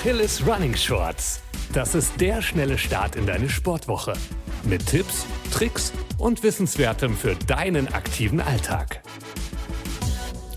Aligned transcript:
Achilles 0.00 0.46
Running 0.46 0.74
Shorts. 0.74 1.42
Das 1.74 1.94
ist 1.94 2.18
der 2.22 2.40
schnelle 2.40 2.78
Start 2.78 3.16
in 3.16 3.26
deine 3.26 3.50
Sportwoche. 3.50 4.14
Mit 4.64 4.86
Tipps, 4.86 5.26
Tricks 5.52 5.92
und 6.16 6.42
Wissenswertem 6.42 7.14
für 7.14 7.36
deinen 7.36 7.86
aktiven 7.88 8.40
Alltag. 8.40 9.02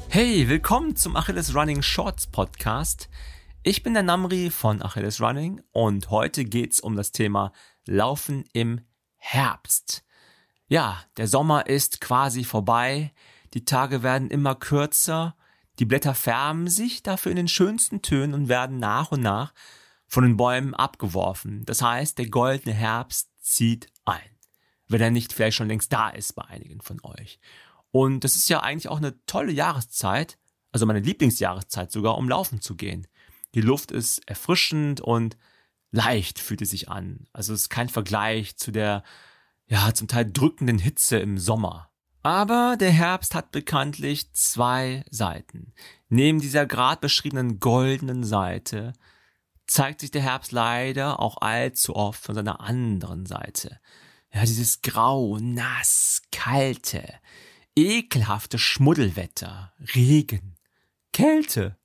Hey, 0.08 0.48
willkommen 0.48 0.96
zum 0.96 1.18
Achilles 1.18 1.54
Running 1.54 1.82
Shorts 1.82 2.28
Podcast. 2.28 3.10
Ich 3.64 3.84
bin 3.84 3.94
der 3.94 4.04
Namri 4.04 4.50
von 4.50 4.82
Achilles 4.82 5.20
Running 5.20 5.62
und 5.74 6.10
heute 6.10 6.46
geht's 6.46 6.80
um 6.80 6.96
das 6.96 7.12
Thema 7.12 7.52
Laufen 7.86 8.46
im 8.54 8.80
Herbst. 9.18 10.06
Ja, 10.70 11.02
der 11.18 11.28
Sommer 11.28 11.68
ist 11.68 12.00
quasi 12.00 12.46
vorbei, 12.46 13.12
die 13.54 13.66
Tage 13.66 14.04
werden 14.04 14.30
immer 14.30 14.56
kürzer 14.56 15.36
die 15.80 15.86
Blätter 15.86 16.14
färben 16.14 16.68
sich 16.68 17.04
dafür 17.04 17.32
in 17.32 17.38
den 17.38 17.48
schönsten 17.48 18.02
Tönen 18.02 18.34
und 18.34 18.48
werden 18.48 18.78
nach 18.78 19.12
und 19.12 19.22
nach 19.22 19.54
von 20.08 20.24
den 20.24 20.38
Bäumen 20.38 20.76
abgeworfen. 20.76 21.66
Das 21.66 21.82
heißt, 21.82 22.18
der 22.18 22.30
goldene 22.30 22.76
Herbst 22.76 23.30
zieht 23.40 23.88
ein. 24.06 24.22
Wenn 24.88 25.02
er 25.02 25.12
nicht 25.12 25.34
vielleicht 25.34 25.58
schon 25.58 25.68
längst 25.68 25.92
da 25.92 26.10
ist 26.10 26.34
bei 26.34 26.46
einigen 26.46 26.82
von 26.82 27.00
euch. 27.04 27.40
Und 27.90 28.24
das 28.24 28.36
ist 28.36 28.50
ja 28.50 28.62
eigentlich 28.62 28.90
auch 28.90 28.98
eine 28.98 29.24
tolle 29.26 29.52
Jahreszeit, 29.52 30.38
also 30.72 30.86
meine 30.86 31.00
Lieblingsjahreszeit 31.00 31.92
sogar, 31.92 32.18
um 32.18 32.30
laufen 32.30 32.62
zu 32.62 32.76
gehen. 32.76 33.08
Die 33.56 33.62
Luft 33.62 33.92
ist 33.92 34.28
erfrischend 34.28 35.02
und 35.02 35.38
leicht 35.92 36.40
fühlt 36.40 36.62
es 36.62 36.72
sich 36.72 36.90
an. 36.90 37.28
Also 37.34 37.54
es 37.54 37.62
ist 37.62 37.70
kein 37.70 37.90
Vergleich 37.90 38.58
zu 38.58 38.72
der, 38.72 39.04
ja, 39.68 39.94
zum 39.94 40.08
Teil 40.08 40.32
drückenden 40.32 40.80
Hitze 40.80 41.18
im 41.18 41.38
Sommer. 41.38 41.93
Aber 42.24 42.78
der 42.80 42.92
Herbst 42.92 43.36
hat 43.36 43.52
bekanntlich 43.52 44.32
zwei 44.32 45.04
Seiten. 45.12 45.74
Neben 46.08 46.40
dieser 46.40 46.66
gerade 46.66 47.02
beschriebenen 47.02 47.60
goldenen 47.60 48.24
Seite 48.24 48.94
zeigt 49.68 50.00
sich 50.00 50.12
der 50.12 50.22
Herbst 50.22 50.54
leider 50.54 51.20
auch 51.20 51.42
allzu 51.42 51.96
oft 51.96 52.24
von 52.24 52.36
seiner 52.36 52.62
anderen 52.62 53.26
Seite. 53.26 53.80
Ja, 54.34 54.42
dieses 54.42 54.82
grau, 54.82 55.38
nass, 55.38 56.22
kalte, 56.32 57.04
ekelhafte 57.76 58.58
Schmuddelwetter, 58.58 59.74
Regen, 59.94 60.56
Kälte 61.12 61.78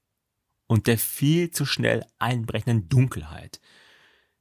und 0.69 0.87
der 0.87 0.99
viel 0.99 1.51
zu 1.51 1.67
schnell 1.67 2.07
einbrechenden 2.19 2.89
Dunkelheit. 2.89 3.61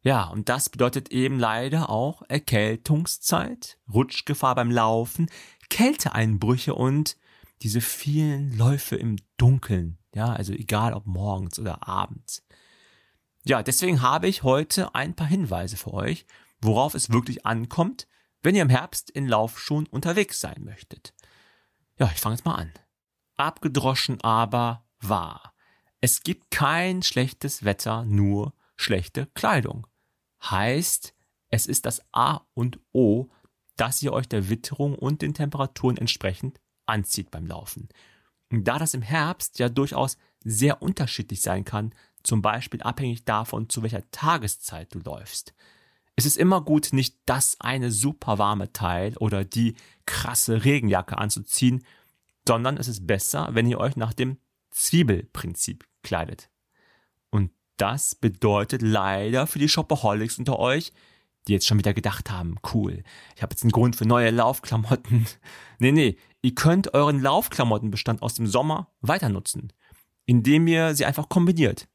Ja, 0.01 0.25
und 0.25 0.47
das 0.47 0.69
bedeutet 0.69 1.09
eben 1.11 1.39
leider 1.39 1.89
auch 1.89 2.21
Erkältungszeit, 2.29 3.77
Rutschgefahr 3.91 4.55
beim 4.55 4.71
Laufen, 4.71 5.29
Kälteeinbrüche 5.69 6.73
und 6.75 7.17
diese 7.61 7.81
vielen 7.81 8.57
Läufe 8.57 8.95
im 8.95 9.17
Dunkeln. 9.37 9.97
Ja, 10.13 10.31
also 10.33 10.53
egal 10.53 10.93
ob 10.93 11.05
morgens 11.05 11.59
oder 11.59 11.87
abends. 11.87 12.43
Ja, 13.43 13.63
deswegen 13.63 14.01
habe 14.01 14.27
ich 14.27 14.43
heute 14.43 14.93
ein 14.95 15.15
paar 15.15 15.27
Hinweise 15.27 15.77
für 15.77 15.93
euch, 15.93 16.25
worauf 16.61 16.93
es 16.93 17.09
wirklich 17.09 17.45
ankommt, 17.45 18.07
wenn 18.43 18.55
ihr 18.55 18.61
im 18.61 18.69
Herbst 18.69 19.09
in 19.09 19.27
Laufschuhen 19.27 19.87
unterwegs 19.87 20.39
sein 20.39 20.63
möchtet. 20.63 21.13
Ja, 21.97 22.11
ich 22.13 22.19
fange 22.19 22.35
jetzt 22.35 22.45
mal 22.45 22.55
an. 22.55 22.73
Abgedroschen 23.35 24.21
aber 24.21 24.85
wahr. 24.99 25.53
Es 26.01 26.21
gibt 26.21 26.51
kein 26.51 27.01
schlechtes 27.03 27.63
Wetter, 27.63 28.05
nur 28.05 28.53
schlechte 28.75 29.27
Kleidung. 29.33 29.87
Heißt, 30.43 31.13
es 31.49 31.65
ist 31.65 31.85
das 31.85 32.01
A 32.11 32.41
und 32.53 32.79
O 32.93 33.29
dass 33.77 34.01
ihr 34.01 34.13
euch 34.13 34.27
der 34.27 34.49
Witterung 34.49 34.95
und 34.95 35.21
den 35.21 35.33
Temperaturen 35.33 35.97
entsprechend 35.97 36.59
anzieht 36.85 37.31
beim 37.31 37.45
Laufen. 37.45 37.89
Und 38.51 38.67
da 38.67 38.79
das 38.79 38.93
im 38.93 39.01
Herbst 39.01 39.59
ja 39.59 39.69
durchaus 39.69 40.17
sehr 40.43 40.81
unterschiedlich 40.81 41.41
sein 41.41 41.65
kann, 41.65 41.93
zum 42.23 42.41
Beispiel 42.41 42.81
abhängig 42.81 43.25
davon, 43.25 43.69
zu 43.69 43.83
welcher 43.83 44.09
Tageszeit 44.11 44.93
du 44.93 44.99
läufst, 44.99 45.53
ist 46.15 46.25
es 46.25 46.37
immer 46.37 46.61
gut, 46.61 46.89
nicht 46.93 47.15
das 47.25 47.61
eine 47.61 47.91
super 47.91 48.39
warme 48.39 48.73
Teil 48.73 49.15
oder 49.17 49.45
die 49.45 49.75
krasse 50.05 50.65
Regenjacke 50.65 51.17
anzuziehen, 51.17 51.85
sondern 52.47 52.77
es 52.77 52.87
ist 52.87 53.05
besser, 53.05 53.49
wenn 53.51 53.67
ihr 53.67 53.79
euch 53.79 53.95
nach 53.95 54.13
dem 54.13 54.37
Zwiebelprinzip 54.71 55.85
kleidet. 56.01 56.49
Und 57.29 57.51
das 57.77 58.15
bedeutet 58.15 58.81
leider 58.81 59.45
für 59.45 59.59
die 59.59 59.69
Shopaholics 59.69 60.39
unter 60.39 60.57
euch, 60.57 60.91
die 61.47 61.53
jetzt 61.53 61.67
schon 61.67 61.77
wieder 61.77 61.93
gedacht 61.93 62.29
haben, 62.29 62.57
cool, 62.73 63.03
ich 63.35 63.41
habe 63.41 63.53
jetzt 63.53 63.63
einen 63.63 63.71
Grund 63.71 63.95
für 63.95 64.05
neue 64.05 64.31
Laufklamotten. 64.31 65.25
nee, 65.79 65.91
nee, 65.91 66.17
ihr 66.41 66.55
könnt 66.55 66.93
euren 66.93 67.21
Laufklamottenbestand 67.21 68.21
aus 68.21 68.35
dem 68.35 68.47
Sommer 68.47 68.91
weiter 69.01 69.29
nutzen, 69.29 69.73
indem 70.25 70.67
ihr 70.67 70.95
sie 70.95 71.05
einfach 71.05 71.29
kombiniert. 71.29 71.87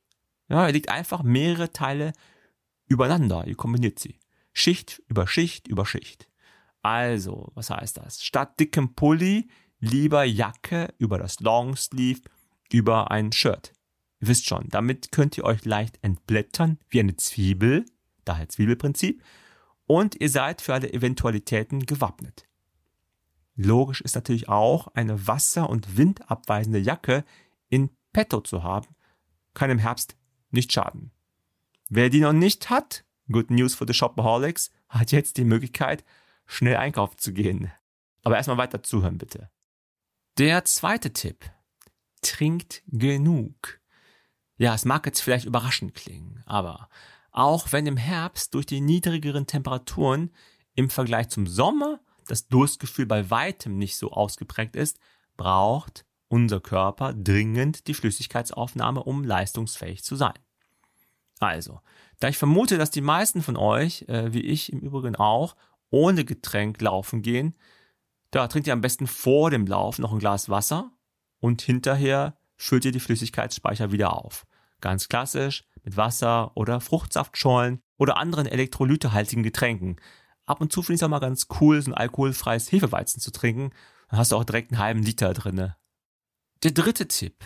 Ja, 0.49 0.67
ihr 0.67 0.73
legt 0.73 0.89
einfach 0.89 1.23
mehrere 1.23 1.73
Teile 1.73 2.13
übereinander, 2.87 3.47
ihr 3.47 3.57
kombiniert 3.57 3.99
sie. 3.99 4.19
Schicht 4.53 5.03
über 5.09 5.27
Schicht 5.27 5.69
über 5.69 5.87
Schicht. 5.87 6.29
Also, 6.83 7.53
was 7.55 7.71
heißt 7.71 7.97
das? 7.97 8.25
Statt 8.25 8.59
dickem 8.59 8.95
Pulli 8.95 9.49
lieber 9.79 10.25
Jacke 10.25 10.95
über 10.99 11.19
das 11.19 11.41
Longsleeve 11.41 12.23
über 12.73 13.11
ein 13.11 13.33
Shirt. 13.33 13.73
Ihr 14.21 14.29
wisst 14.29 14.47
schon, 14.47 14.69
damit 14.69 15.13
könnt 15.13 15.37
ihr 15.37 15.45
euch 15.45 15.65
leicht 15.65 15.99
entblättern 16.03 16.79
wie 16.89 17.01
eine 17.01 17.17
Zwiebel, 17.17 17.85
daher 18.25 18.49
Zwiebelprinzip, 18.49 19.23
und 19.87 20.21
ihr 20.21 20.29
seid 20.29 20.61
für 20.63 20.75
alle 20.75 20.93
Eventualitäten 20.93 21.87
gewappnet. 21.87 22.47
Logisch 23.55 24.01
ist 24.01 24.15
natürlich 24.15 24.49
auch, 24.49 24.89
eine 24.95 25.27
wasser- 25.27 25.69
und 25.69 25.97
windabweisende 25.97 26.79
Jacke 26.79 27.25
in 27.69 27.91
petto 28.13 28.41
zu 28.41 28.63
haben, 28.63 28.89
kann 29.55 29.71
im 29.71 29.79
Herbst 29.79 30.17
nicht 30.51 30.73
schaden. 30.73 31.11
Wer 31.89 32.09
die 32.09 32.21
noch 32.21 32.33
nicht 32.33 32.71
hat, 32.71 33.05
good 33.31 33.51
news 33.51 33.75
for 33.75 33.87
the 33.87 33.95
shopaholics, 33.95 34.71
hat 34.89 35.13
jetzt 35.13 35.37
die 35.37 35.45
Möglichkeit, 35.45 36.05
schnell 36.47 36.77
einkaufen 36.77 37.19
zu 37.19 37.33
gehen. 37.33 37.71
Aber 38.25 38.37
erstmal 38.37 38.59
weiter 38.59 38.83
zuhören, 38.83 39.19
bitte. 39.19 39.51
Der 40.39 40.65
zweite 40.65 41.13
Tipp. 41.13 41.51
Trinkt 42.23 42.83
genug. 42.87 43.81
Ja, 44.57 44.75
es 44.75 44.85
mag 44.85 45.05
jetzt 45.07 45.21
vielleicht 45.21 45.45
überraschend 45.45 45.95
klingen, 45.95 46.43
aber 46.47 46.89
auch 47.33 47.73
wenn 47.73 47.87
im 47.87 47.97
Herbst 47.97 48.55
durch 48.55 48.67
die 48.67 48.81
niedrigeren 48.81 49.47
Temperaturen 49.47 50.31
im 50.75 50.91
Vergleich 50.91 51.29
zum 51.29 51.47
Sommer 51.47 52.01
das 52.29 52.47
Durstgefühl 52.47 53.07
bei 53.07 53.31
weitem 53.31 53.79
nicht 53.79 53.97
so 53.97 54.13
ausgeprägt 54.13 54.77
ist, 54.77 54.99
braucht 55.37 56.05
unser 56.29 56.61
Körper 56.61 57.13
dringend 57.13 57.89
die 57.89 57.95
Flüssigkeitsaufnahme, 57.95 59.03
um 59.03 59.25
leistungsfähig 59.25 60.05
zu 60.05 60.17
sein. 60.17 60.39
Also, 61.41 61.81
da 62.21 62.29
ich 62.29 62.39
vermute, 62.39 62.79
dass 62.79 62.91
die 62.91 63.01
meisten 63.01 63.43
von 63.43 63.57
euch, 63.57 64.03
äh, 64.09 64.33
wie 64.33 64.43
ich 64.43 64.73
im 64.73 64.81
Übrigen 64.81 65.17
auch, 65.17 65.57
ohne 65.91 66.25
Getränk 66.25 66.81
laufen 66.81 67.21
gehen, 67.21 67.55
da 68.31 68.47
trinkt 68.47 68.67
ihr 68.67 68.73
am 68.73 68.81
besten 68.81 69.07
vor 69.07 69.51
dem 69.51 69.67
Lauf 69.67 69.99
noch 69.99 70.13
ein 70.13 70.21
Glas 70.21 70.49
Wasser 70.49 70.91
und 71.41 71.61
hinterher 71.61 72.37
füllt 72.57 72.85
ihr 72.85 72.93
die 72.93 73.01
Flüssigkeitsspeicher 73.01 73.93
wieder 73.93 74.17
auf. 74.17 74.47
Ganz 74.81 75.09
klassisch, 75.09 75.65
mit 75.83 75.97
Wasser 75.97 76.57
oder 76.57 76.81
Fruchtsaftschorlen 76.81 77.83
oder 77.99 78.17
anderen 78.17 78.47
elektrolytehaltigen 78.47 79.43
Getränken. 79.43 79.97
Ab 80.45 80.61
und 80.61 80.73
zu 80.73 80.83
finde 80.83 80.95
ich 80.95 81.01
es 81.01 81.05
auch 81.05 81.09
mal 81.09 81.19
ganz 81.21 81.47
cool, 81.61 81.81
so 81.81 81.91
ein 81.91 81.95
alkoholfreies 81.95 82.71
Hefeweizen 82.73 83.21
zu 83.21 83.31
trinken. 83.31 83.71
Dann 84.09 84.19
hast 84.19 84.33
du 84.33 84.37
auch 84.37 84.45
direkt 84.45 84.73
einen 84.73 84.81
halben 84.81 85.03
Liter 85.03 85.33
drinne. 85.33 85.77
Der 86.63 86.73
dritte 86.73 87.09
Tipp. 87.09 87.45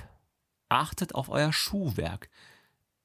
Achtet 0.68 1.14
auf 1.14 1.28
euer 1.28 1.52
Schuhwerk. 1.52 2.28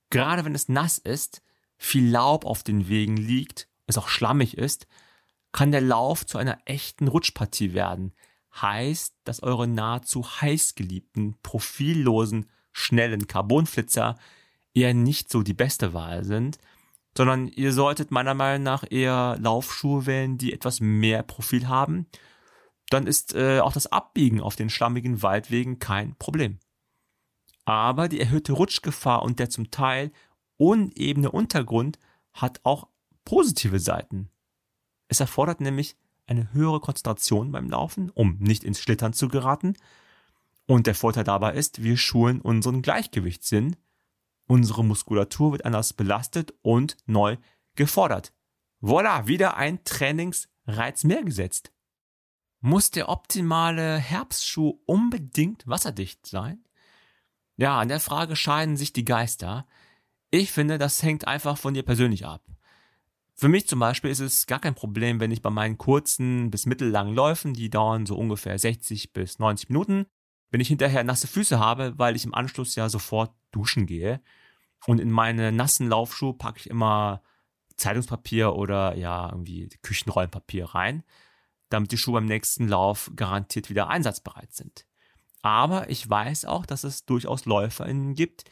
Gerade 0.10 0.46
wenn 0.46 0.56
es 0.56 0.70
nass 0.70 0.98
ist, 0.98 1.42
viel 1.78 2.10
Laub 2.10 2.46
auf 2.46 2.64
den 2.64 2.88
Wegen 2.88 3.18
liegt, 3.18 3.68
es 3.88 3.98
auch 3.98 4.08
schlammig 4.08 4.58
ist, 4.58 4.88
kann 5.52 5.72
der 5.72 5.82
Lauf 5.82 6.26
zu 6.26 6.38
einer 6.38 6.58
echten 6.66 7.08
Rutschpartie 7.08 7.74
werden. 7.74 8.14
Heißt, 8.54 9.16
dass 9.24 9.44
eure 9.44 9.68
nahezu 9.68 10.26
heißgeliebten, 10.26 11.38
profillosen, 11.44 12.50
schnellen 12.74 13.28
Carbonflitzer 13.28 14.18
eher 14.74 14.94
nicht 14.94 15.30
so 15.30 15.44
die 15.44 15.54
beste 15.54 15.94
Wahl 15.94 16.24
sind, 16.24 16.58
sondern 17.18 17.48
ihr 17.50 17.74
solltet 17.74 18.12
meiner 18.12 18.34
Meinung 18.34 18.64
nach 18.64 18.86
eher 18.90 19.38
Laufschuhe 19.40 20.06
wählen, 20.06 20.38
die 20.38 20.54
etwas 20.54 20.80
mehr 20.80 21.24
Profil 21.24 21.68
haben. 21.68 22.08
Dann 22.90 23.08
ist 23.08 23.34
äh, 23.34 23.60
auch 23.60 23.74
das 23.74 23.88
Abbiegen 23.88 24.42
auf 24.42 24.56
den 24.56 24.70
schlammigen 24.70 25.22
Waldwegen 25.22 25.80
kein 25.80 26.16
Problem. 26.16 26.60
Aber 27.66 28.08
die 28.08 28.20
erhöhte 28.20 28.54
Rutschgefahr 28.54 29.24
und 29.24 29.40
der 29.40 29.50
zum 29.50 29.72
Teil 29.72 30.12
unebene 30.58 31.32
Untergrund 31.32 32.00
hat 32.34 32.60
auch 32.64 32.88
positive 33.26 33.80
Seiten. 33.80 34.30
Es 35.08 35.20
erfordert 35.20 35.62
nämlich 35.62 35.98
eine 36.28 36.54
höhere 36.54 36.80
Konzentration 36.80 37.52
beim 37.52 37.70
Laufen, 37.70 38.10
um 38.10 38.38
nicht 38.40 38.64
ins 38.64 38.80
Schlittern 38.80 39.14
zu 39.14 39.28
geraten. 39.28 39.76
Und 40.66 40.88
der 40.88 40.96
Vorteil 40.96 41.24
dabei 41.24 41.54
ist, 41.54 41.84
wir 41.84 41.98
schulen 41.98 42.40
unseren 42.40 42.82
Gleichgewichtssinn, 42.82 43.76
Unsere 44.52 44.84
Muskulatur 44.84 45.54
wird 45.54 45.64
anders 45.64 45.94
belastet 45.94 46.54
und 46.62 46.98
neu 47.06 47.38
gefordert. 47.76 48.34
Voila, 48.82 49.26
wieder 49.26 49.56
ein 49.56 49.86
Trainingsreiz 49.86 51.06
mehr 51.06 51.24
gesetzt. 51.24 51.72
Muss 52.60 52.92
der 52.92 53.08
optimale 53.08 53.98
Herbstschuh 53.98 54.82
unbedingt 54.86 55.66
wasserdicht 55.68 56.26
sein? 56.28 56.66
Ja, 57.56 57.80
an 57.80 57.88
der 57.88 58.02
Frage 58.02 58.36
scheiden 58.36 58.76
sich 58.76 58.92
die 58.92 59.06
Geister. 59.06 59.66
Ich 60.32 60.52
finde, 60.52 60.78
das 60.78 61.02
hängt 61.02 61.30
einfach 61.30 61.58
von 61.58 61.74
dir 61.74 61.84
persönlich 61.84 62.26
ab. 62.26 62.46
Für 63.34 63.48
mich 63.48 63.70
zum 63.70 63.80
Beispiel 63.80 64.12
ist 64.12 64.20
es 64.20 64.48
gar 64.48 64.60
kein 64.60 64.76
Problem, 64.76 65.22
wenn 65.22 65.32
ich 65.32 65.42
bei 65.42 65.50
meinen 65.50 65.78
kurzen 65.78 66.52
bis 66.52 66.66
mittellangen 66.66 67.16
Läufen, 67.16 67.54
die 67.54 67.70
dauern 67.70 68.06
so 68.06 68.18
ungefähr 68.18 68.60
60 68.60 69.14
bis 69.14 69.40
90 69.40 69.70
Minuten, 69.70 70.08
wenn 70.50 70.60
ich 70.60 70.68
hinterher 70.68 71.06
nasse 71.06 71.28
Füße 71.28 71.58
habe, 71.58 71.94
weil 71.96 72.18
ich 72.18 72.26
im 72.26 72.34
Anschluss 72.34 72.76
ja 72.76 72.90
sofort 72.90 73.34
duschen 73.52 73.86
gehe. 73.86 74.22
Und 74.88 75.00
in 75.00 75.12
meine 75.12 75.52
nassen 75.52 75.88
Laufschuhe 75.88 76.34
packe 76.34 76.60
ich 76.60 76.70
immer 76.70 77.22
Zeitungspapier 77.76 78.56
oder 78.56 78.96
ja, 78.96 79.30
irgendwie 79.30 79.70
Küchenrollenpapier 79.82 80.66
rein, 80.66 81.04
damit 81.70 81.92
die 81.92 81.98
Schuhe 81.98 82.16
beim 82.16 82.26
nächsten 82.26 82.68
Lauf 82.68 83.12
garantiert 83.16 83.70
wieder 83.70 83.90
einsatzbereit 83.90 84.54
sind. 84.54 84.86
Aber 85.42 85.90
ich 85.90 86.08
weiß 86.08 86.46
auch, 86.46 86.66
dass 86.66 86.84
es 86.84 87.06
durchaus 87.06 87.46
LäuferInnen 87.46 88.14
gibt, 88.14 88.46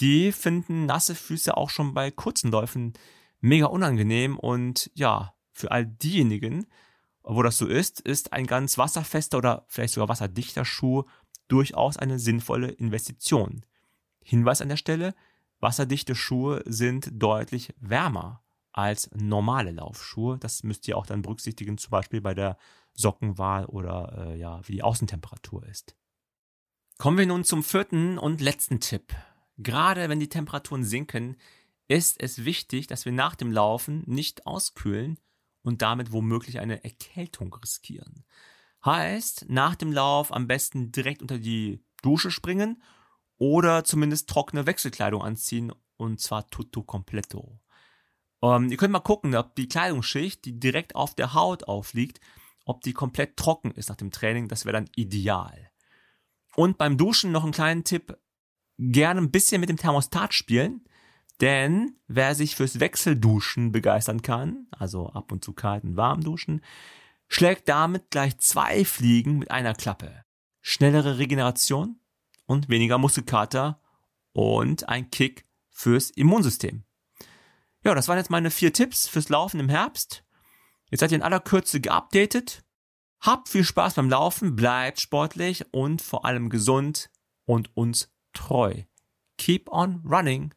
die 0.00 0.32
finden 0.32 0.86
nasse 0.86 1.14
Füße 1.14 1.56
auch 1.56 1.68
schon 1.68 1.92
bei 1.92 2.10
kurzen 2.10 2.50
Läufen 2.50 2.94
mega 3.40 3.66
unangenehm 3.66 4.38
und 4.38 4.90
ja, 4.94 5.34
für 5.52 5.70
all 5.70 5.84
diejenigen, 5.86 6.66
wo 7.22 7.42
das 7.42 7.58
so 7.58 7.66
ist, 7.66 8.00
ist 8.00 8.32
ein 8.32 8.46
ganz 8.46 8.78
wasserfester 8.78 9.38
oder 9.38 9.64
vielleicht 9.68 9.94
sogar 9.94 10.08
wasserdichter 10.08 10.64
Schuh 10.64 11.04
durchaus 11.48 11.98
eine 11.98 12.18
sinnvolle 12.18 12.68
Investition. 12.68 13.66
Hinweis 14.22 14.62
an 14.62 14.68
der 14.70 14.76
Stelle, 14.76 15.14
wasserdichte 15.60 16.14
Schuhe 16.14 16.62
sind 16.66 17.10
deutlich 17.12 17.74
wärmer 17.78 18.42
als 18.72 19.10
normale 19.14 19.70
Laufschuhe. 19.70 20.38
Das 20.38 20.62
müsst 20.62 20.86
ihr 20.88 20.96
auch 20.96 21.06
dann 21.06 21.22
berücksichtigen, 21.22 21.78
zum 21.78 21.90
Beispiel 21.90 22.20
bei 22.20 22.34
der 22.34 22.56
Sockenwahl 22.94 23.66
oder 23.66 24.26
äh, 24.26 24.38
ja, 24.38 24.60
wie 24.66 24.72
die 24.72 24.82
Außentemperatur 24.82 25.66
ist. 25.66 25.96
Kommen 26.98 27.18
wir 27.18 27.26
nun 27.26 27.44
zum 27.44 27.62
vierten 27.62 28.18
und 28.18 28.40
letzten 28.40 28.80
Tipp. 28.80 29.14
Gerade 29.56 30.08
wenn 30.08 30.20
die 30.20 30.28
Temperaturen 30.28 30.84
sinken, 30.84 31.36
ist 31.88 32.22
es 32.22 32.44
wichtig, 32.44 32.86
dass 32.86 33.04
wir 33.04 33.12
nach 33.12 33.34
dem 33.34 33.50
Laufen 33.50 34.02
nicht 34.06 34.46
auskühlen 34.46 35.18
und 35.62 35.82
damit 35.82 36.12
womöglich 36.12 36.60
eine 36.60 36.84
Erkältung 36.84 37.52
riskieren. 37.54 38.24
Heißt, 38.84 39.46
nach 39.48 39.74
dem 39.74 39.92
Lauf 39.92 40.32
am 40.32 40.46
besten 40.46 40.92
direkt 40.92 41.20
unter 41.20 41.38
die 41.38 41.82
Dusche 42.02 42.30
springen 42.30 42.82
oder 43.40 43.84
zumindest 43.84 44.28
trockene 44.28 44.66
Wechselkleidung 44.66 45.22
anziehen 45.22 45.72
und 45.96 46.20
zwar 46.20 46.46
tutto 46.48 46.82
completo. 46.82 47.58
Ähm, 48.42 48.70
ihr 48.70 48.76
könnt 48.76 48.92
mal 48.92 49.00
gucken, 49.00 49.34
ob 49.34 49.56
die 49.56 49.66
Kleidungsschicht, 49.66 50.44
die 50.44 50.60
direkt 50.60 50.94
auf 50.94 51.14
der 51.14 51.34
Haut 51.34 51.64
aufliegt, 51.64 52.20
ob 52.64 52.82
die 52.82 52.92
komplett 52.92 53.36
trocken 53.36 53.72
ist 53.72 53.88
nach 53.88 53.96
dem 53.96 54.10
Training. 54.10 54.48
Das 54.48 54.66
wäre 54.66 54.74
dann 54.74 54.90
ideal. 54.94 55.70
Und 56.54 56.78
beim 56.78 56.98
Duschen 56.98 57.32
noch 57.32 57.42
einen 57.42 57.52
kleinen 57.52 57.84
Tipp. 57.84 58.18
Gerne 58.78 59.20
ein 59.20 59.30
bisschen 59.30 59.60
mit 59.60 59.70
dem 59.70 59.76
Thermostat 59.76 60.34
spielen. 60.34 60.84
Denn 61.40 61.96
wer 62.06 62.34
sich 62.34 62.56
fürs 62.56 62.80
Wechselduschen 62.80 63.72
begeistern 63.72 64.20
kann, 64.20 64.66
also 64.70 65.08
ab 65.08 65.32
und 65.32 65.42
zu 65.42 65.54
kalt 65.54 65.84
und 65.84 65.96
warm 65.96 66.20
duschen, 66.20 66.62
schlägt 67.28 67.68
damit 67.70 68.10
gleich 68.10 68.36
zwei 68.38 68.84
Fliegen 68.84 69.38
mit 69.38 69.50
einer 69.50 69.74
Klappe. 69.74 70.24
Schnellere 70.60 71.16
Regeneration 71.16 71.99
und 72.50 72.68
weniger 72.68 72.98
Muskelkater 72.98 73.80
und 74.32 74.88
ein 74.88 75.08
Kick 75.12 75.46
fürs 75.68 76.10
Immunsystem. 76.10 76.82
Ja, 77.84 77.94
das 77.94 78.08
waren 78.08 78.18
jetzt 78.18 78.30
meine 78.30 78.50
vier 78.50 78.72
Tipps 78.72 79.06
fürs 79.06 79.28
Laufen 79.28 79.60
im 79.60 79.68
Herbst. 79.68 80.24
Jetzt 80.90 80.98
seid 80.98 81.12
ihr 81.12 81.18
in 81.18 81.22
aller 81.22 81.38
Kürze 81.38 81.80
geupdatet. 81.80 82.64
Habt 83.20 83.48
viel 83.48 83.62
Spaß 83.62 83.94
beim 83.94 84.10
Laufen, 84.10 84.56
bleibt 84.56 85.00
sportlich 85.00 85.72
und 85.72 86.02
vor 86.02 86.24
allem 86.24 86.50
gesund 86.50 87.08
und 87.44 87.76
uns 87.76 88.12
treu. 88.32 88.82
Keep 89.38 89.70
on 89.70 90.02
running. 90.04 90.52